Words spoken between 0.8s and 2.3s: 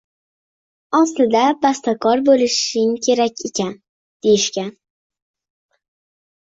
“Aslida bastakor